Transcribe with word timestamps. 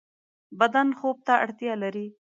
بدن 0.59 0.87
خوب 0.99 1.17
ته 1.27 1.33
اړتیا 1.43 1.73
لری 1.83 2.07